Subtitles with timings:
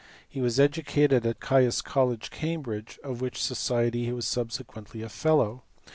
[0.27, 5.09] He was educated at Caius College, Cam bridge, of which society he was subsequently a
[5.09, 5.61] fellow.